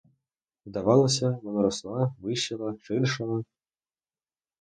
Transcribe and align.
Здавалося, 0.65 1.39
вона 1.43 1.61
росла, 1.61 2.15
вищала, 2.19 2.75
ширшала. 2.81 3.43